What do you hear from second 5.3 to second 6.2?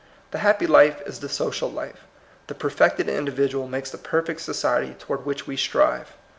we strive.